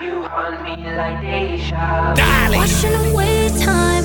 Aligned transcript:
You 0.00 0.22
me 0.62 0.76
like. 0.96 2.16
Darling. 2.16 2.58
Washing 2.58 2.94
away 3.12 3.50
time. 3.62 3.99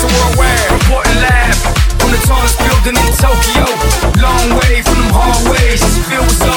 It's 0.00 0.06
worldwide. 0.14 0.70
Reporting 0.70 1.18
live 1.26 1.58
from 1.98 2.10
the 2.14 2.22
tallest 2.22 2.56
building 2.62 2.94
in 2.94 3.10
Tokyo. 3.18 3.66
Long 4.22 4.46
way 4.62 4.80
from 4.82 4.94
them 4.94 5.10
hallways. 5.10 5.82
Filled 6.06 6.22
with 6.22 6.47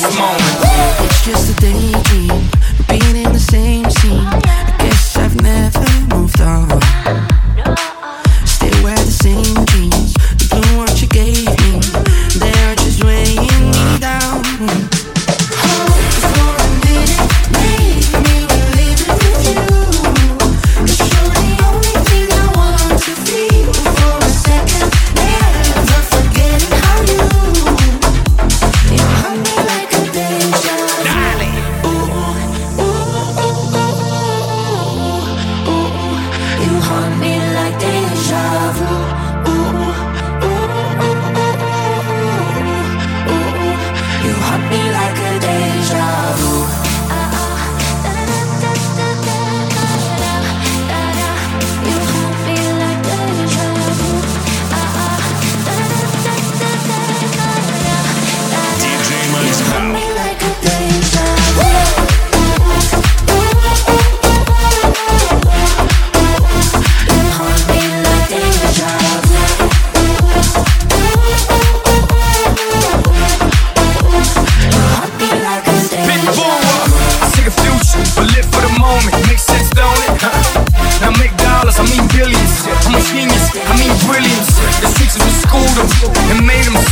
testimony. 0.00 0.37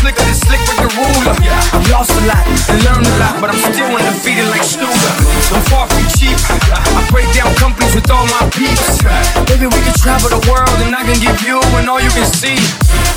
slicker 0.07 0.23
than 0.23 0.39
slick 0.39 0.63
with 0.71 0.79
the 0.79 0.91
ruler. 0.95 1.35
I've 1.75 1.91
lost 1.91 2.15
a 2.15 2.23
lot 2.31 2.47
and 2.71 2.79
learned 2.87 3.07
a 3.07 3.15
lot, 3.19 3.35
but 3.43 3.51
I'm 3.51 3.59
still 3.59 3.91
undefeated 3.91 4.47
like 4.55 4.63
Shula. 4.63 5.11
I'm 5.51 5.63
far 5.67 5.91
from 5.91 6.07
cheap. 6.15 6.39
I 6.63 7.03
break 7.11 7.27
down 7.35 7.51
companies 7.59 7.91
with 7.95 8.07
all 8.11 8.27
my 8.31 8.47
peeps. 8.55 9.03
Maybe 9.51 9.67
we 9.67 9.81
can 9.83 9.97
travel 9.99 10.31
the 10.31 10.43
world 10.47 10.79
and 10.87 10.95
I 10.95 11.03
can 11.03 11.19
give 11.19 11.43
you 11.43 11.59
and 11.75 11.91
all 11.91 11.99
you 11.99 12.11
can 12.15 12.27
see. 12.39 12.55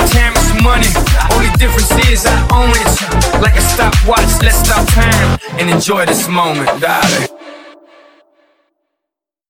Time 0.10 0.34
is 0.34 0.50
money. 0.66 0.90
Only 1.38 1.54
difference 1.62 1.94
is 2.10 2.26
I 2.26 2.34
own 2.58 2.74
it. 2.74 2.90
Like 3.38 3.54
a 3.54 3.62
stopwatch, 3.62 4.42
let's 4.42 4.58
stop 4.58 4.82
time 4.90 5.38
and 5.62 5.70
enjoy 5.70 6.06
this 6.08 6.28
moment, 6.28 6.70
darling. 6.82 7.39